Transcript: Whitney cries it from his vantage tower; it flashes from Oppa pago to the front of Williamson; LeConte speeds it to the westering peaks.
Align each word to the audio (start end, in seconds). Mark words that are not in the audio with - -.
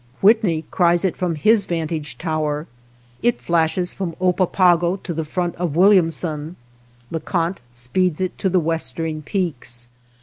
Whitney 0.19 0.65
cries 0.71 1.05
it 1.05 1.15
from 1.15 1.35
his 1.35 1.65
vantage 1.65 2.17
tower; 2.17 2.65
it 3.21 3.37
flashes 3.39 3.93
from 3.93 4.13
Oppa 4.19 4.47
pago 4.51 4.95
to 4.95 5.13
the 5.13 5.23
front 5.23 5.55
of 5.57 5.75
Williamson; 5.75 6.55
LeConte 7.11 7.61
speeds 7.69 8.19
it 8.19 8.35
to 8.39 8.49
the 8.49 8.59
westering 8.59 9.21
peaks. 9.21 9.89